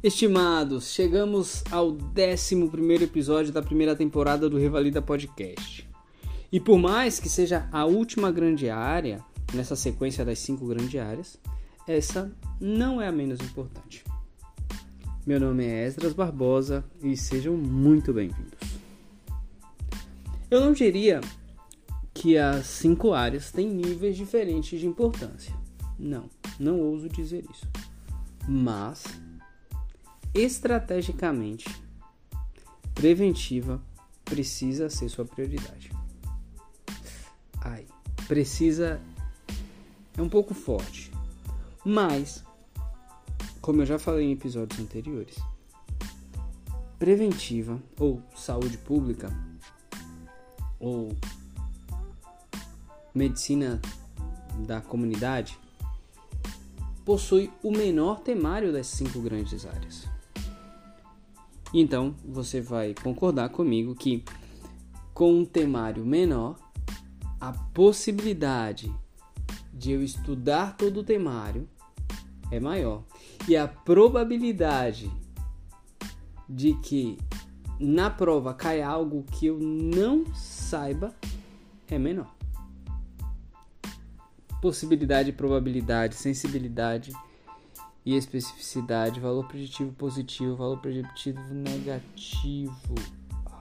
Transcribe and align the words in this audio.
Estimados, 0.00 0.92
chegamos 0.92 1.64
ao 1.72 1.88
11 1.88 3.02
episódio 3.02 3.52
da 3.52 3.60
primeira 3.60 3.96
temporada 3.96 4.48
do 4.48 4.56
Revalida 4.56 5.02
Podcast. 5.02 5.90
E 6.52 6.60
por 6.60 6.78
mais 6.78 7.18
que 7.18 7.28
seja 7.28 7.68
a 7.72 7.84
última 7.84 8.30
grande 8.30 8.70
área, 8.70 9.24
nessa 9.52 9.74
sequência 9.74 10.24
das 10.24 10.38
cinco 10.38 10.68
grandes 10.68 11.00
áreas, 11.00 11.36
essa 11.84 12.30
não 12.60 13.02
é 13.02 13.08
a 13.08 13.12
menos 13.12 13.40
importante. 13.40 14.04
Meu 15.26 15.40
nome 15.40 15.64
é 15.64 15.84
Esdras 15.84 16.12
Barbosa 16.12 16.84
e 17.02 17.16
sejam 17.16 17.56
muito 17.56 18.12
bem-vindos. 18.12 18.70
Eu 20.48 20.60
não 20.60 20.72
diria 20.72 21.20
que 22.14 22.38
as 22.38 22.66
cinco 22.66 23.14
áreas 23.14 23.50
têm 23.50 23.68
níveis 23.68 24.16
diferentes 24.16 24.78
de 24.78 24.86
importância. 24.86 25.52
Não, 25.98 26.30
não 26.56 26.78
ouso 26.78 27.08
dizer 27.08 27.44
isso. 27.50 27.66
Mas 28.48 29.02
estrategicamente 30.38 31.68
preventiva 32.94 33.80
precisa 34.24 34.88
ser 34.88 35.08
sua 35.08 35.24
prioridade. 35.24 35.90
Ai, 37.60 37.86
precisa 38.26 39.00
é 40.16 40.22
um 40.22 40.28
pouco 40.28 40.54
forte. 40.54 41.10
Mas 41.84 42.44
como 43.60 43.82
eu 43.82 43.86
já 43.86 43.98
falei 43.98 44.26
em 44.26 44.32
episódios 44.32 44.80
anteriores, 44.80 45.36
preventiva 46.98 47.80
ou 47.98 48.22
saúde 48.36 48.78
pública 48.78 49.28
ou 50.78 51.14
medicina 53.14 53.80
da 54.66 54.80
comunidade 54.80 55.58
possui 57.04 57.50
o 57.62 57.70
menor 57.70 58.20
temário 58.20 58.72
das 58.72 58.86
cinco 58.86 59.20
grandes 59.20 59.64
áreas. 59.64 60.17
Então, 61.72 62.14
você 62.24 62.60
vai 62.60 62.94
concordar 62.94 63.50
comigo 63.50 63.94
que, 63.94 64.24
com 65.12 65.40
um 65.40 65.44
temário 65.44 66.04
menor, 66.04 66.56
a 67.40 67.52
possibilidade 67.52 68.92
de 69.72 69.92
eu 69.92 70.02
estudar 70.02 70.76
todo 70.76 71.00
o 71.00 71.04
temário 71.04 71.68
é 72.50 72.58
maior. 72.58 73.04
E 73.46 73.56
a 73.56 73.68
probabilidade 73.68 75.10
de 76.48 76.74
que 76.74 77.18
na 77.78 78.10
prova 78.10 78.54
caia 78.54 78.88
algo 78.88 79.22
que 79.24 79.46
eu 79.46 79.58
não 79.58 80.24
saiba 80.34 81.14
é 81.86 81.98
menor. 81.98 82.34
Possibilidade, 84.60 85.32
probabilidade, 85.32 86.16
sensibilidade 86.16 87.12
e 88.04 88.14
especificidade, 88.14 89.20
valor 89.20 89.46
preditivo 89.46 89.92
positivo, 89.92 90.56
valor 90.56 90.80
preditivo 90.80 91.40
negativo. 91.52 92.94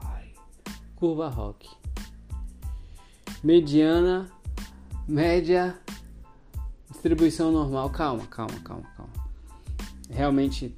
Ai. 0.04 0.32
Curva 0.96 1.30
rock. 1.30 1.70
Mediana, 3.44 4.32
média, 5.08 5.80
distribuição 6.90 7.52
normal. 7.52 7.90
Calma, 7.90 8.26
calma, 8.28 8.60
calma, 8.64 8.90
calma. 8.96 9.14
Realmente 10.10 10.76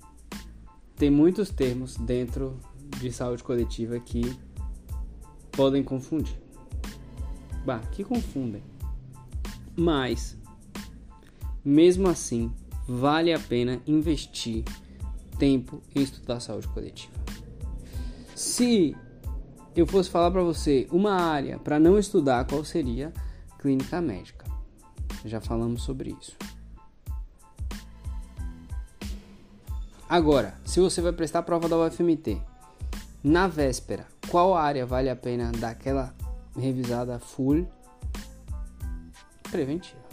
tem 0.95 1.09
muitos 1.09 1.49
termos 1.49 1.95
dentro 1.95 2.59
de 2.99 3.11
saúde 3.11 3.43
coletiva 3.43 3.99
que 3.99 4.21
podem 5.51 5.83
confundir. 5.83 6.37
Bah, 7.65 7.79
que 7.91 8.03
confundem. 8.03 8.63
Mas, 9.75 10.37
mesmo 11.63 12.09
assim, 12.09 12.51
vale 12.89 13.31
a 13.31 13.39
pena 13.39 13.79
investir 13.85 14.63
tempo 15.37 15.79
em 15.95 16.01
estudar 16.01 16.39
saúde 16.39 16.67
coletiva. 16.69 17.13
Se 18.35 18.97
eu 19.75 19.85
fosse 19.85 20.09
falar 20.09 20.31
para 20.31 20.41
você 20.41 20.87
uma 20.91 21.13
área 21.13 21.59
para 21.59 21.79
não 21.79 21.99
estudar, 21.99 22.45
qual 22.47 22.65
seria? 22.65 23.13
Clínica 23.59 24.01
médica. 24.01 24.45
Já 25.23 25.39
falamos 25.39 25.83
sobre 25.83 26.15
isso. 26.19 26.35
Agora, 30.09 30.55
se 30.65 30.79
você 30.79 30.99
vai 31.01 31.11
prestar 31.11 31.39
a 31.39 31.43
prova 31.43 31.69
da 31.69 31.77
UFMT, 31.77 32.41
na 33.23 33.47
véspera, 33.47 34.07
qual 34.29 34.55
área 34.55 34.85
vale 34.85 35.09
a 35.09 35.15
pena 35.15 35.51
dar 35.51 35.69
aquela 35.69 36.15
revisada 36.57 37.19
full 37.19 37.67
preventiva? 39.51 40.08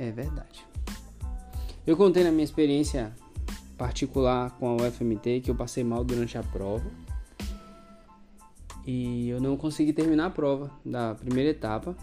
É 0.00 0.10
verdade. 0.10 0.66
Eu 1.86 1.94
contei 1.94 2.24
na 2.24 2.32
minha 2.32 2.42
experiência 2.42 3.14
particular 3.76 4.50
com 4.52 4.66
a 4.66 4.76
UFMT 4.76 5.42
que 5.42 5.50
eu 5.50 5.54
passei 5.54 5.84
mal 5.84 6.02
durante 6.02 6.38
a 6.38 6.42
prova. 6.42 6.90
E 8.86 9.28
eu 9.28 9.38
não 9.42 9.58
consegui 9.58 9.92
terminar 9.92 10.26
a 10.26 10.30
prova 10.30 10.70
da 10.82 11.14
primeira 11.14 11.50
etapa. 11.50 11.94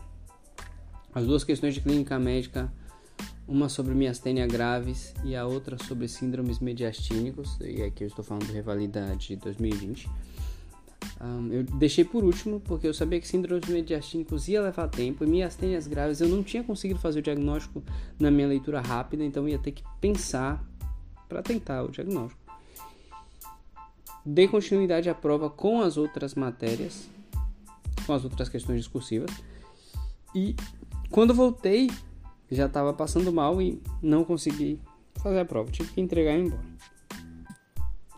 As 1.12 1.26
duas 1.26 1.44
questões 1.44 1.74
de 1.74 1.82
clínica 1.82 2.20
médica, 2.20 2.72
uma 3.48 3.68
sobre 3.68 3.96
miastênia 3.96 4.46
graves 4.46 5.16
e 5.26 5.36
a 5.36 5.48
outra 5.48 5.76
sobre 5.84 6.08
síndromes 6.08 6.60
mediastínicos, 6.60 7.58
e 7.60 7.82
aqui 7.82 8.04
eu 8.04 8.08
estou 8.08 8.24
falando 8.24 8.46
do 8.46 8.54
Revalida 8.54 9.16
de 9.16 9.36
2020 9.38 10.08
um, 11.20 11.52
eu 11.52 11.64
deixei 11.64 12.06
por 12.06 12.24
último 12.24 12.60
porque 12.60 12.88
eu 12.88 12.94
sabia 12.94 13.20
que 13.20 13.28
síndromes 13.28 13.68
mediastínicos 13.68 14.48
ia 14.48 14.62
levar 14.62 14.88
tempo 14.88 15.24
e 15.24 15.28
miastênias 15.28 15.88
graves 15.88 16.22
eu 16.22 16.28
não 16.28 16.44
tinha 16.44 16.64
conseguido 16.64 17.00
fazer 17.00 17.20
o 17.20 17.22
diagnóstico 17.24 17.82
na 18.20 18.30
minha 18.30 18.48
leitura 18.48 18.82
rápida, 18.82 19.24
então 19.24 19.50
ia 19.50 19.58
ter 19.58 19.72
que 19.72 19.84
pensar 20.00 20.64
para 21.28 21.42
tentar 21.42 21.84
o 21.84 21.90
diagnóstico. 21.90 22.40
Dei 24.24 24.48
continuidade 24.48 25.10
à 25.10 25.16
prova 25.16 25.50
com 25.50 25.82
as 25.82 25.98
outras 25.98 26.36
matérias, 26.36 27.10
com 28.06 28.14
as 28.14 28.24
outras 28.24 28.48
questões 28.48 28.80
discursivas, 28.80 29.32
e 30.36 30.56
quando 31.10 31.34
voltei 31.34 31.90
já 32.52 32.68
estava 32.68 32.94
passando 32.94 33.32
mal 33.34 33.62
e 33.62 33.82
não 34.02 34.24
consegui 34.24 34.80
fazer 35.16 35.40
a 35.40 35.46
prova, 35.46 35.72
tive 35.72 35.92
que 35.92 36.02
entregar 36.02 36.36
e 36.36 36.42
ir 36.42 36.46
embora. 36.46 36.64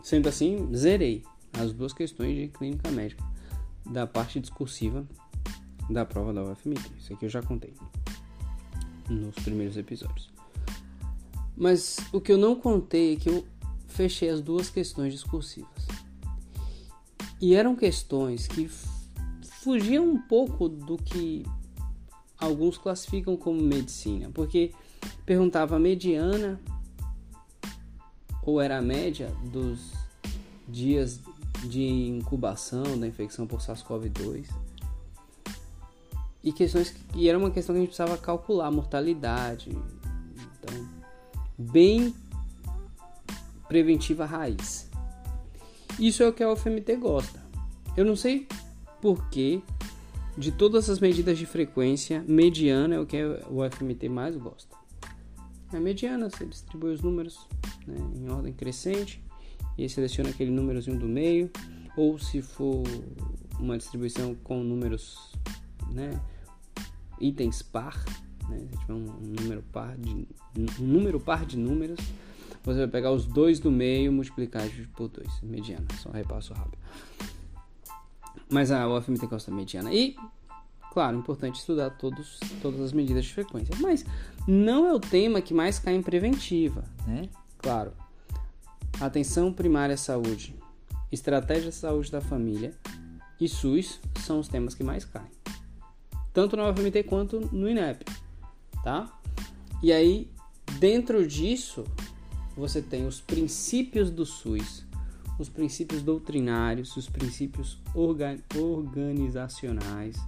Sendo 0.02 0.28
assim, 0.28 0.68
zerei 0.74 1.24
as 1.52 1.72
duas 1.72 1.92
questões 1.92 2.36
de 2.36 2.48
clínica 2.48 2.90
médica 2.90 3.24
da 3.84 4.06
parte 4.06 4.40
discursiva 4.40 5.06
da 5.88 6.04
prova 6.04 6.32
da 6.32 6.42
UFMT. 6.44 6.80
Isso 6.98 7.12
aqui 7.12 7.26
eu 7.26 7.30
já 7.30 7.42
contei 7.42 7.74
nos 9.08 9.34
primeiros 9.36 9.76
episódios. 9.76 10.30
Mas 11.56 11.98
o 12.12 12.20
que 12.20 12.32
eu 12.32 12.38
não 12.38 12.54
contei 12.54 13.14
é 13.14 13.16
que 13.16 13.28
eu 13.28 13.44
fechei 13.88 14.30
as 14.30 14.40
duas 14.40 14.70
questões 14.70 15.12
discursivas. 15.12 15.86
E 17.40 17.54
eram 17.54 17.74
questões 17.74 18.46
que 18.46 18.68
fugiam 19.62 20.08
um 20.08 20.18
pouco 20.18 20.68
do 20.68 20.96
que 20.96 21.44
alguns 22.38 22.78
classificam 22.78 23.36
como 23.36 23.60
medicina, 23.60 24.30
porque 24.32 24.72
perguntava 25.26 25.76
a 25.76 25.78
mediana 25.78 26.60
ou 28.42 28.60
era 28.60 28.78
a 28.78 28.82
média 28.82 29.28
dos 29.52 29.92
dias 30.68 31.20
de 31.64 31.82
incubação 31.82 32.98
da 32.98 33.06
infecção 33.06 33.46
por 33.46 33.60
SARS-CoV-2. 33.60 34.46
E 36.42 36.52
questões 36.52 36.90
que 36.90 37.00
e 37.18 37.28
era 37.28 37.38
uma 37.38 37.50
questão 37.50 37.74
que 37.74 37.78
a 37.78 37.80
gente 37.82 37.94
precisava 37.94 38.16
calcular 38.16 38.66
a 38.66 38.70
mortalidade. 38.70 39.70
Então, 39.70 40.88
bem 41.58 42.14
preventiva 43.68 44.24
raiz. 44.24 44.88
Isso 45.98 46.22
é 46.22 46.28
o 46.28 46.32
que 46.32 46.42
a 46.42 46.50
UFMT 46.50 46.96
gosta. 46.96 47.40
Eu 47.96 48.04
não 48.04 48.16
sei 48.16 48.48
porquê, 49.00 49.62
de 50.36 50.52
todas 50.52 50.88
as 50.88 50.98
medidas 50.98 51.38
de 51.38 51.46
frequência, 51.46 52.24
mediana 52.26 52.94
é 52.94 53.00
o 53.00 53.06
que 53.06 53.22
o 53.22 53.62
UFMT 53.62 54.08
mais 54.08 54.36
gosta. 54.36 54.76
A 55.72 55.78
mediana, 55.78 56.28
você 56.28 56.44
distribui 56.46 56.92
os 56.92 57.00
números 57.00 57.46
né, 57.86 57.96
em 58.16 58.30
ordem 58.30 58.52
crescente 58.52 59.22
e 59.76 59.88
seleciona 59.88 60.30
aquele 60.30 60.50
númerozinho 60.50 60.98
do 60.98 61.06
meio, 61.06 61.50
ou 61.96 62.18
se 62.18 62.42
for 62.42 62.82
uma 63.58 63.76
distribuição 63.76 64.34
com 64.34 64.62
números, 64.62 65.32
né, 65.90 66.20
itens 67.20 67.62
par, 67.62 68.04
né, 68.48 68.58
se 68.70 68.78
tiver 68.78 68.94
um, 68.94 69.10
um 69.10 69.34
número 69.40 69.62
par 69.72 69.96
de 69.96 70.26
um 70.58 70.86
número 70.86 71.20
par 71.20 71.44
de 71.44 71.56
números, 71.56 72.00
você 72.62 72.80
vai 72.80 72.88
pegar 72.88 73.10
os 73.10 73.24
dois 73.24 73.58
do 73.58 73.70
meio, 73.70 74.12
multiplicar 74.12 74.68
por 74.94 75.08
2, 75.08 75.40
mediana, 75.42 75.86
só 75.98 76.10
repasso 76.10 76.52
rápido. 76.52 76.78
Mas 78.50 78.70
a 78.70 78.86
UFMT 78.88 79.26
gosta 79.26 79.50
mediana. 79.50 79.94
E, 79.94 80.16
claro, 80.92 81.16
importante 81.16 81.60
estudar 81.60 81.90
todos, 81.90 82.38
todas 82.60 82.80
as 82.80 82.92
medidas 82.92 83.24
de 83.24 83.32
frequência. 83.32 83.74
Mas 83.80 84.04
não 84.46 84.86
é 84.86 84.92
o 84.92 85.00
tema 85.00 85.40
que 85.40 85.54
mais 85.54 85.78
cai 85.78 85.94
em 85.94 86.02
preventiva, 86.02 86.84
né? 87.06 87.28
Claro, 87.58 87.92
Atenção 89.00 89.50
primária 89.50 89.94
à 89.94 89.96
saúde, 89.96 90.54
estratégia 91.10 91.70
de 91.70 91.74
saúde 91.74 92.12
da 92.12 92.20
família 92.20 92.74
e 93.40 93.48
SUS 93.48 93.98
são 94.22 94.38
os 94.38 94.46
temas 94.46 94.74
que 94.74 94.84
mais 94.84 95.06
caem. 95.06 95.30
Tanto 96.34 96.54
no 96.54 96.68
UFMT 96.68 97.04
quanto 97.04 97.40
no 97.50 97.66
INEP, 97.66 98.04
tá? 98.84 99.10
E 99.82 99.90
aí, 99.90 100.30
dentro 100.78 101.26
disso, 101.26 101.86
você 102.54 102.82
tem 102.82 103.06
os 103.06 103.22
princípios 103.22 104.10
do 104.10 104.26
SUS, 104.26 104.84
os 105.38 105.48
princípios 105.48 106.02
doutrinários, 106.02 106.94
os 106.94 107.08
princípios 107.08 107.78
orga 107.94 108.38
organizacionais 108.54 110.18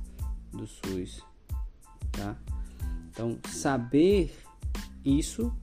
do 0.50 0.66
SUS, 0.66 1.22
tá? 2.10 2.38
Então, 3.10 3.38
saber 3.50 4.34
isso 5.04 5.54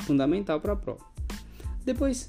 fundamental 0.00 0.60
para 0.60 0.72
a 0.72 0.76
prova. 0.76 1.06
Depois, 1.84 2.28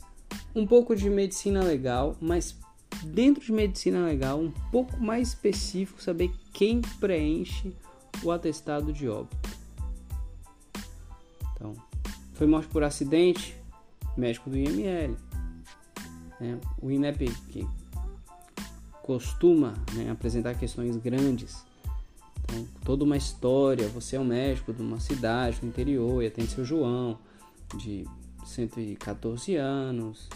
um 0.58 0.66
pouco 0.66 0.96
de 0.96 1.08
medicina 1.08 1.64
legal, 1.64 2.18
mas 2.20 2.58
dentro 3.04 3.46
de 3.46 3.52
medicina 3.52 4.04
legal, 4.04 4.40
um 4.40 4.52
pouco 4.72 4.98
mais 4.98 5.30
específico, 5.30 6.02
saber 6.02 6.32
quem 6.52 6.82
preenche 7.00 7.72
o 8.24 8.32
atestado 8.32 8.92
de 8.92 9.08
óbito. 9.08 9.38
Então, 11.54 11.74
foi 12.34 12.48
morte 12.48 12.68
por 12.70 12.84
acidente, 12.84 13.56
médico 14.18 14.50
do 14.50 14.58
IML. 14.58 15.16
Né? 16.40 16.60
O 16.82 16.90
INEP, 16.90 17.32
que 17.50 17.68
costuma 19.04 19.76
né, 19.94 20.10
apresentar 20.10 20.56
questões 20.56 20.98
grandes, 20.98 21.64
então, 22.42 22.68
toda 22.84 23.04
uma 23.04 23.16
história. 23.16 23.88
Você 23.90 24.16
é 24.16 24.20
um 24.20 24.26
médico 24.26 24.74
de 24.74 24.82
uma 24.82 25.00
cidade 25.00 25.60
no 25.62 25.70
interior 25.70 26.24
e 26.24 26.28
atende 26.28 26.50
seu 26.50 26.66
João, 26.66 27.20
de 27.78 28.06
114 28.44 29.56
anos, 29.56 30.30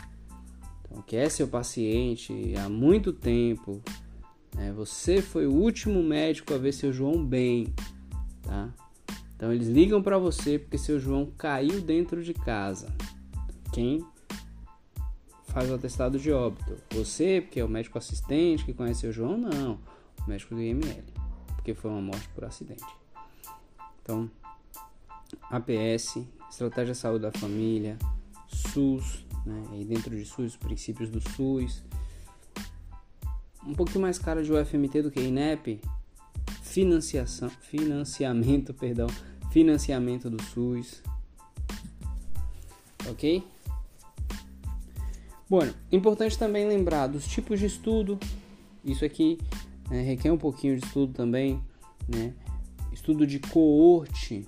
então, 0.92 1.02
que 1.04 1.16
é 1.16 1.30
seu 1.30 1.48
paciente 1.48 2.54
há 2.58 2.68
muito 2.68 3.14
tempo. 3.14 3.82
Né? 4.54 4.74
Você 4.74 5.22
foi 5.22 5.48
o 5.48 5.54
último 5.54 6.04
médico 6.04 6.54
a 6.54 6.58
ver 6.58 6.74
seu 6.74 6.92
João 6.92 7.26
bem, 7.26 7.74
tá? 8.44 8.70
Então 9.36 9.52
eles 9.52 9.70
ligam 9.70 10.04
para 10.04 10.18
você 10.18 10.60
porque 10.60 10.78
seu 10.78 11.00
João 11.00 11.32
caiu 11.38 11.82
dentro 11.82 12.22
de 12.22 12.34
casa. 12.34 12.94
Quem 13.72 14.06
faz 15.48 15.70
o 15.72 15.76
atestado 15.76 16.20
de 16.20 16.32
óbito? 16.32 16.78
Você, 16.92 17.42
porque 17.42 17.60
é 17.60 17.66
o 17.66 17.70
médico 17.70 17.98
assistente 17.98 18.66
que 18.66 18.74
conhece 18.74 19.02
seu 19.02 19.12
João? 19.12 19.38
Não, 19.38 19.80
o 20.26 20.30
médico 20.30 20.54
do 20.54 20.62
IML, 20.62 21.04
porque 21.56 21.74
foi 21.74 21.90
uma 21.90 22.02
morte 22.02 22.28
por 22.36 22.44
acidente. 22.44 22.84
Então, 24.04 24.30
APS, 25.50 26.20
Estratégia 26.50 26.94
de 26.94 27.00
Saúde 27.00 27.22
da 27.22 27.32
Família, 27.32 27.98
SUS, 28.48 29.26
né? 29.46 29.64
e 29.80 29.86
dentro 29.86 30.16
de 30.16 30.26
SUS, 30.26 30.54
os 30.54 30.58
princípios 30.58 31.10
do 31.10 31.22
SUS. 31.22 31.84
Um 33.66 33.74
pouquinho 33.74 34.02
mais 34.02 34.18
caro 34.18 34.44
de 34.44 34.52
UFMT 34.52 35.04
do 35.04 35.12
que 35.12 35.20
INEP, 35.20 35.82
financiação, 36.64 37.50
financiamento, 37.50 38.74
perdão, 38.76 39.08
financiamento 39.52 40.30
do 40.30 40.42
SUS. 40.42 41.02
Ok? 43.10 43.44
Bom, 45.50 45.68
importante 45.92 46.38
também 46.38 46.66
lembrar 46.66 47.08
dos 47.08 47.28
tipos 47.28 47.60
de 47.60 47.66
estudo. 47.66 48.18
Isso 48.86 49.04
aqui 49.04 49.38
né, 49.90 50.02
requer 50.02 50.32
um 50.32 50.38
pouquinho 50.38 50.78
de 50.78 50.86
estudo 50.86 51.12
também, 51.12 51.62
né? 52.08 52.34
Estudo 52.94 53.28
de 53.28 53.40
coorte. 53.40 54.48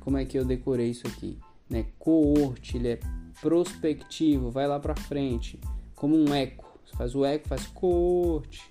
Como 0.00 0.18
é 0.18 0.24
que 0.26 0.38
eu 0.38 0.44
decorei 0.44 0.90
isso 0.90 1.06
aqui? 1.06 1.38
Né? 1.70 1.86
Coorte, 1.98 2.76
ele 2.76 2.88
é 2.88 3.00
prospectivo, 3.42 4.50
vai 4.50 4.68
lá 4.68 4.78
para 4.78 4.94
frente, 4.94 5.58
como 5.96 6.16
um 6.16 6.32
eco. 6.32 6.64
Você 6.86 6.96
faz 6.96 7.14
o 7.14 7.24
eco, 7.24 7.48
faz 7.48 7.66
coorte, 7.66 8.62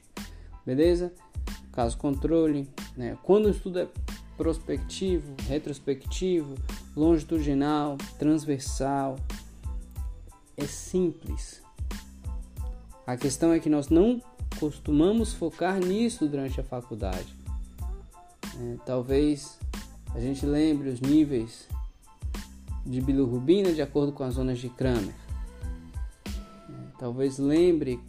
beleza? 0.65 1.13
Caso 1.73 1.97
controle, 1.97 2.69
né? 2.95 3.17
Quando 3.21 3.45
o 3.45 3.49
estudo 3.49 3.79
é 3.79 3.87
prospectivo, 4.37 5.35
retrospectivo, 5.47 6.55
longitudinal, 6.95 7.97
transversal. 8.17 9.17
É 10.55 10.65
simples. 10.65 11.61
A 13.05 13.17
questão 13.17 13.51
é 13.51 13.59
que 13.59 13.69
nós 13.69 13.89
não 13.89 14.21
costumamos 14.59 15.33
focar 15.33 15.79
nisso 15.79 16.27
durante 16.27 16.61
a 16.61 16.63
faculdade. 16.63 17.35
É, 18.59 18.77
talvez 18.85 19.59
a 20.13 20.19
gente 20.19 20.45
lembre 20.45 20.89
os 20.89 21.01
níveis 21.01 21.67
de 22.85 23.01
bilirrubina 23.01 23.71
de 23.71 23.81
acordo 23.81 24.11
com 24.11 24.23
as 24.23 24.35
zonas 24.35 24.59
de 24.59 24.69
Kramer. 24.69 25.15
Talvez 26.97 27.37
lembre 27.37 27.99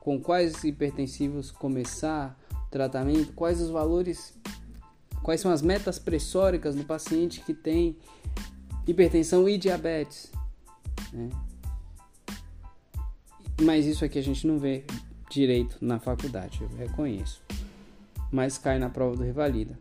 com 0.00 0.20
quais 0.20 0.64
hipertensivos 0.64 1.50
começar 1.50 2.38
o 2.52 2.70
tratamento, 2.70 3.32
quais 3.32 3.60
os 3.60 3.70
valores 3.70 4.34
quais 5.22 5.40
são 5.40 5.50
as 5.50 5.60
metas 5.60 5.98
pressóricas 5.98 6.74
no 6.74 6.84
paciente 6.84 7.40
que 7.40 7.52
tem 7.52 7.96
hipertensão 8.86 9.48
e 9.48 9.58
diabetes. 9.58 10.32
Né? 11.12 11.28
Mas 13.60 13.84
isso 13.84 14.04
aqui 14.04 14.18
a 14.18 14.22
gente 14.22 14.46
não 14.46 14.58
vê 14.58 14.84
direito 15.30 15.76
na 15.80 15.98
faculdade, 15.98 16.62
eu 16.62 16.68
reconheço. 16.76 17.42
Mas 18.32 18.56
cai 18.56 18.78
na 18.78 18.88
prova 18.88 19.16
do 19.16 19.22
Revalida. 19.22 19.78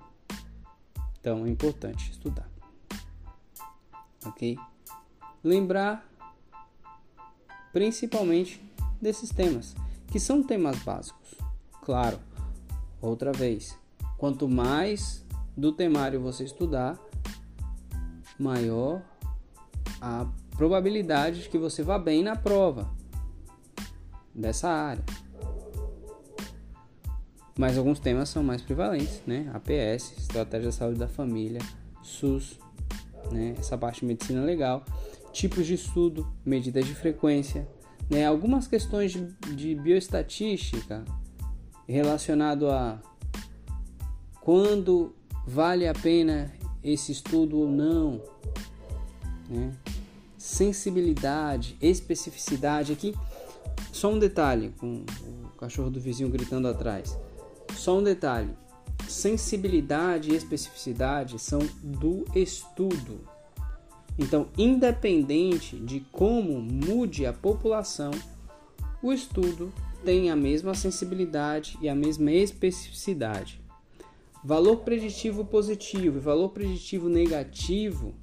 Então 1.20 1.46
é 1.46 1.50
importante 1.50 2.12
estudar. 2.12 2.57
Ok? 4.28 4.58
Lembrar 5.44 6.06
principalmente 7.72 8.62
desses 9.02 9.30
temas, 9.30 9.76
que 10.08 10.20
são 10.20 10.42
temas 10.42 10.80
básicos. 10.80 11.36
Claro, 11.84 12.20
outra 13.02 13.32
vez, 13.32 13.78
quanto 14.18 14.48
mais 14.50 15.26
do 15.56 15.72
temário 15.72 16.20
você 16.20 16.44
estudar, 16.44 16.98
maior 18.40 19.02
a 20.02 20.28
probabilidade 20.56 21.44
de 21.44 21.50
que 21.50 21.58
você 21.58 21.84
vá 21.84 21.98
bem 21.98 22.24
na 22.24 22.36
prova 22.36 22.90
dessa 24.34 24.70
área. 24.70 25.04
Mas 27.58 27.78
alguns 27.78 28.00
temas 28.00 28.30
são 28.30 28.44
mais 28.44 28.62
prevalentes, 28.62 29.22
né? 29.26 29.50
APS, 29.54 30.16
Estratégia 30.18 30.70
de 30.70 30.76
Saúde 30.76 31.00
da 31.00 31.08
Família, 31.08 31.62
SUS, 32.04 32.60
né? 33.32 33.56
Essa 33.58 33.78
parte 33.78 34.02
de 34.02 34.06
medicina 34.06 34.42
legal, 34.42 34.84
tipos 35.32 35.66
de 35.66 35.74
estudo, 35.74 36.28
medidas 36.46 36.86
de 36.86 36.94
frequência, 36.94 37.68
né? 38.10 38.26
Algumas 38.26 38.68
questões 38.68 39.12
de, 39.12 39.26
de 39.56 39.76
bioestatística 39.76 41.04
relacionado 41.88 42.70
a 42.70 43.00
quando 44.42 45.14
vale 45.46 45.88
a 45.88 45.94
pena 45.94 46.54
esse 46.84 47.12
estudo 47.12 47.60
ou 47.60 47.70
não, 47.70 48.22
né? 49.50 49.74
sensibilidade, 50.38 51.78
especificidade 51.82 52.94
aqui. 52.94 53.14
Só 53.92 54.12
um 54.12 54.20
detalhe, 54.20 54.74
com 54.78 55.04
o 55.46 55.58
cachorro 55.58 55.90
do 55.90 56.00
vizinho 56.00 56.30
gritando 56.30 56.68
atrás. 56.68 57.18
Só 57.74 57.98
um 57.98 58.04
detalhe: 58.04 58.50
sensibilidade 59.08 60.32
e 60.32 60.36
especificidade 60.36 61.40
são 61.40 61.60
do 61.82 62.26
estudo. 62.36 63.20
Então, 64.18 64.48
independente 64.58 65.78
de 65.78 66.00
como 66.12 66.60
mude 66.60 67.26
a 67.26 67.34
população, 67.34 68.12
o 69.02 69.14
estudo 69.14 69.72
tem 70.04 70.30
a 70.32 70.36
mesma 70.36 70.74
sensibilidade 70.74 71.78
e 71.82 71.90
a 71.90 71.96
mesma 71.96 72.32
especificidade. 72.32 73.62
Valor 74.44 74.78
preditivo 74.78 75.46
positivo 75.46 76.18
e 76.18 76.22
valor 76.22 76.50
preditivo 76.50 77.10
negativo 77.10 78.16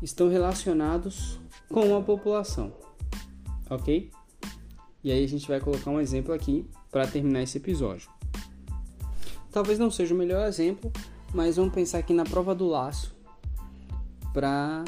estão 0.00 0.28
relacionados 0.28 1.38
com 1.68 1.96
a 1.96 2.00
população, 2.00 2.72
ok? 3.70 4.10
E 5.04 5.10
aí 5.12 5.24
a 5.24 5.28
gente 5.28 5.46
vai 5.46 5.60
colocar 5.60 5.90
um 5.90 6.00
exemplo 6.00 6.32
aqui 6.32 6.66
para 6.90 7.06
terminar 7.06 7.42
esse 7.42 7.58
episódio. 7.58 8.08
Talvez 9.52 9.78
não 9.78 9.90
seja 9.90 10.14
o 10.14 10.16
melhor 10.16 10.48
exemplo, 10.48 10.90
mas 11.34 11.56
vamos 11.56 11.74
pensar 11.74 11.98
aqui 11.98 12.14
na 12.14 12.24
prova 12.24 12.54
do 12.54 12.66
laço 12.66 13.14
para 14.32 14.82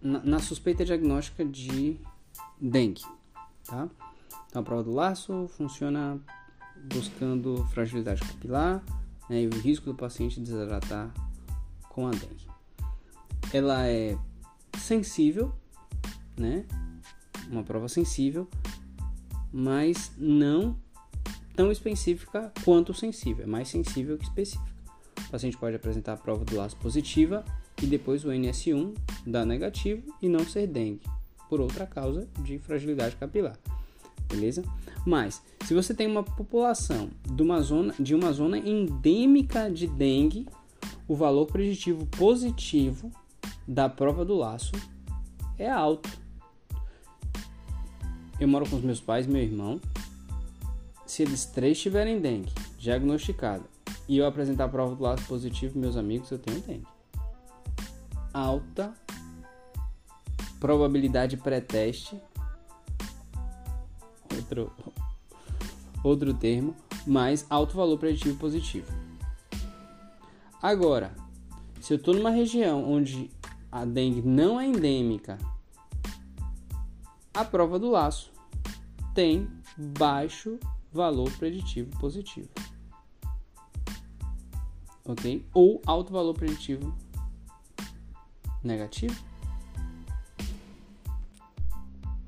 na, 0.00 0.22
na, 0.22 0.38
suspeita 0.38 0.84
diagnóstica 0.84 1.44
de 1.44 1.98
dengue, 2.60 3.02
tá? 3.66 3.88
Então 4.46 4.62
a 4.62 4.64
prova 4.64 4.84
do 4.84 4.92
laço 4.92 5.48
funciona 5.56 6.20
buscando 6.84 7.66
fragilidade 7.72 8.20
capilar, 8.20 8.80
né, 9.28 9.42
e 9.42 9.48
o 9.48 9.58
risco 9.58 9.86
do 9.86 9.94
paciente 9.94 10.38
desidratar 10.38 11.12
com 11.88 12.06
a 12.06 12.10
dengue. 12.10 12.46
Ela 13.52 13.88
é 13.88 14.16
sensível, 14.78 15.52
né? 16.36 16.64
Uma 17.50 17.64
prova 17.64 17.88
sensível, 17.88 18.48
mas 19.52 20.12
não 20.16 20.76
tão 21.54 21.70
específica 21.70 22.52
quanto 22.64 22.94
sensível, 22.94 23.44
é 23.44 23.46
mais 23.46 23.68
sensível 23.68 24.16
que 24.18 24.24
específica. 24.24 24.74
O 25.26 25.30
paciente 25.30 25.56
pode 25.56 25.76
apresentar 25.76 26.14
a 26.14 26.16
prova 26.16 26.44
do 26.44 26.56
laço 26.56 26.76
positiva 26.76 27.44
e 27.82 27.86
depois 27.86 28.24
o 28.24 28.28
NS1 28.28 28.94
dar 29.26 29.44
negativo 29.44 30.14
e 30.20 30.28
não 30.28 30.40
ser 30.40 30.66
dengue, 30.66 31.06
por 31.48 31.60
outra 31.60 31.86
causa 31.86 32.28
de 32.42 32.58
fragilidade 32.58 33.16
capilar 33.16 33.58
beleza? 34.28 34.62
Mas 35.06 35.42
se 35.64 35.74
você 35.74 35.94
tem 35.94 36.06
uma 36.06 36.22
população 36.22 37.10
de 37.24 37.42
uma 37.42 37.60
zona, 37.60 37.94
de 37.98 38.14
uma 38.14 38.32
zona 38.32 38.58
endêmica 38.58 39.70
de 39.70 39.86
dengue, 39.86 40.46
o 41.06 41.14
valor 41.14 41.46
preditivo 41.46 42.06
positivo 42.06 43.10
da 43.66 43.88
prova 43.88 44.24
do 44.24 44.34
laço 44.34 44.72
é 45.58 45.70
alto. 45.70 46.10
Eu 48.40 48.48
moro 48.48 48.68
com 48.68 48.76
os 48.76 48.82
meus 48.82 49.00
pais 49.00 49.26
meu 49.26 49.42
irmão. 49.42 49.80
Se 51.06 51.22
eles 51.22 51.44
três 51.44 51.80
tiverem 51.80 52.20
dengue 52.20 52.52
diagnosticada 52.78 53.64
e 54.08 54.18
eu 54.18 54.26
apresentar 54.26 54.64
a 54.64 54.68
prova 54.68 54.94
do 54.94 55.02
lado 55.02 55.22
positivo, 55.26 55.78
meus 55.78 55.96
amigos, 55.96 56.30
eu 56.30 56.38
tenho 56.38 56.60
dengue. 56.60 56.86
Alta 58.32 58.92
probabilidade 60.64 61.36
pré-teste, 61.36 62.18
outro, 64.34 64.72
outro 66.02 66.32
termo, 66.32 66.74
mais 67.06 67.44
alto 67.50 67.76
valor 67.76 67.98
preditivo 67.98 68.38
positivo. 68.38 68.90
Agora, 70.62 71.14
se 71.82 71.92
eu 71.92 71.98
estou 71.98 72.14
numa 72.14 72.30
região 72.30 72.90
onde 72.90 73.30
a 73.70 73.84
dengue 73.84 74.22
não 74.22 74.58
é 74.58 74.66
endêmica, 74.66 75.36
a 77.34 77.44
prova 77.44 77.78
do 77.78 77.90
laço 77.90 78.32
tem 79.14 79.46
baixo 79.76 80.58
valor 80.94 81.30
preditivo 81.32 81.90
positivo. 81.98 82.48
Ok? 85.04 85.44
Ou 85.52 85.82
alto 85.84 86.12
valor 86.12 86.34
preditivo 86.34 86.96
negativo. 88.62 89.14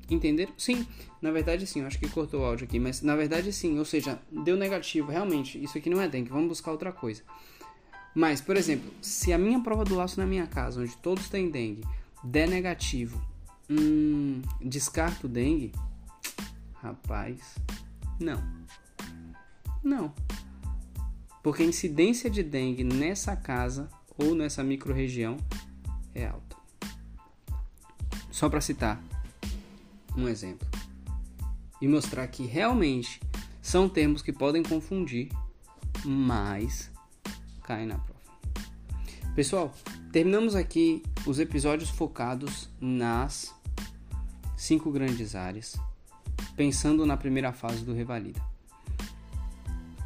Entenderam? 0.09 0.53
Sim, 0.57 0.85
na 1.21 1.31
verdade 1.31 1.65
sim, 1.65 1.81
eu 1.81 1.87
acho 1.87 1.97
que 1.97 2.07
cortou 2.09 2.41
o 2.41 2.45
áudio 2.45 2.65
aqui, 2.65 2.79
mas 2.79 3.01
na 3.01 3.15
verdade 3.15 3.51
sim, 3.51 3.79
ou 3.79 3.85
seja, 3.85 4.19
deu 4.31 4.55
negativo, 4.55 5.11
realmente, 5.11 5.61
isso 5.61 5.77
aqui 5.77 5.89
não 5.89 6.01
é 6.01 6.07
dengue, 6.07 6.29
vamos 6.29 6.47
buscar 6.49 6.71
outra 6.71 6.91
coisa. 6.91 7.23
Mas, 8.13 8.41
por 8.41 8.55
exemplo, 8.55 8.91
se 9.01 9.33
a 9.33 9.37
minha 9.37 9.59
prova 9.61 9.83
do 9.83 9.95
laço 9.95 10.19
na 10.19 10.25
minha 10.25 10.47
casa, 10.47 10.81
onde 10.81 10.95
todos 10.97 11.29
têm 11.29 11.49
dengue, 11.49 11.83
der 12.23 12.47
negativo, 12.47 13.21
hum, 13.69 14.41
descarto 14.61 15.27
dengue? 15.27 15.73
Rapaz, 16.75 17.57
não. 18.19 18.43
Não. 19.83 20.13
Porque 21.43 21.63
a 21.63 21.65
incidência 21.65 22.29
de 22.29 22.43
dengue 22.43 22.83
nessa 22.83 23.35
casa 23.35 23.89
ou 24.17 24.35
nessa 24.35 24.63
microrregião 24.63 25.37
é 26.13 26.27
alta. 26.27 26.55
Só 28.31 28.49
para 28.49 28.61
citar 28.61 29.01
um 30.15 30.27
exemplo 30.27 30.67
e 31.81 31.87
mostrar 31.87 32.27
que 32.27 32.45
realmente 32.45 33.21
são 33.61 33.87
termos 33.87 34.21
que 34.21 34.33
podem 34.33 34.63
confundir, 34.63 35.29
mas 36.03 36.91
caem 37.63 37.85
na 37.85 37.97
prova. 37.97 38.17
Pessoal, 39.35 39.73
terminamos 40.11 40.55
aqui 40.55 41.03
os 41.25 41.37
episódios 41.39 41.89
focados 41.89 42.69
nas 42.81 43.53
cinco 44.55 44.91
grandes 44.91 45.35
áreas, 45.35 45.75
pensando 46.57 47.05
na 47.05 47.15
primeira 47.15 47.53
fase 47.53 47.85
do 47.85 47.93
Revalida. 47.93 48.41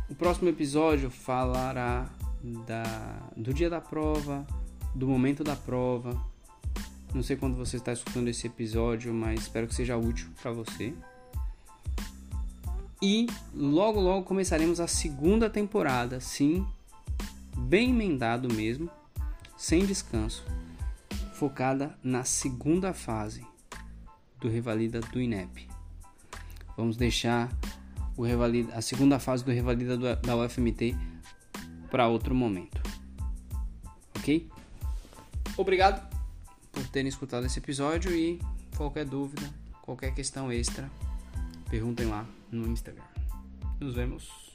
O 0.10 0.14
próximo 0.14 0.50
episódio 0.50 1.10
falará 1.10 2.10
da, 2.68 2.84
do 3.38 3.54
dia 3.54 3.70
da 3.70 3.80
prova, 3.80 4.46
do 4.94 5.08
momento 5.08 5.44
da 5.44 5.56
prova. 5.56 6.22
Não 7.14 7.24
sei 7.24 7.38
quando 7.38 7.56
você 7.56 7.78
está 7.78 7.94
escutando 7.94 8.28
esse 8.28 8.48
episódio, 8.48 9.14
mas 9.14 9.42
espero 9.42 9.66
que 9.66 9.74
seja 9.74 9.96
útil 9.96 10.28
para 10.42 10.52
você. 10.52 10.94
E 13.02 13.28
logo 13.56 14.00
logo 14.00 14.26
começaremos 14.26 14.82
a 14.82 14.88
segunda 14.88 15.50
temporada, 15.50 16.20
sim, 16.20 16.68
bem 17.58 17.90
emendado 17.92 18.54
mesmo, 18.54 18.90
sem 19.58 19.86
descanso, 19.86 20.46
focada 21.34 21.98
na 22.04 22.26
segunda 22.26 22.94
fase 22.94 23.44
do 24.40 24.50
Revalida 24.50 25.00
do 25.00 25.22
INEP. 25.22 25.72
Vamos 26.78 26.98
deixar 26.98 27.50
o 28.18 28.24
Revalida, 28.24 28.74
a 28.76 28.82
segunda 28.82 29.20
fase 29.20 29.44
do 29.44 29.52
Revalida 29.52 29.98
da 29.98 30.36
UFMT 30.36 30.96
para 31.90 32.08
outro 32.08 32.34
momento. 32.34 32.82
Ok? 34.18 34.50
Obrigado 35.58 36.08
por 36.72 36.88
terem 36.88 37.10
escutado 37.10 37.46
esse 37.46 37.60
episódio 37.60 38.16
e 38.16 38.40
qualquer 38.78 39.06
dúvida, 39.06 39.50
qualquer 39.82 40.14
questão 40.14 40.52
extra, 40.52 40.90
perguntem 41.70 42.08
lá 42.08 42.26
no 42.52 42.68
Instagram. 42.68 43.04
Nos 43.80 43.96
vemos. 43.96 44.51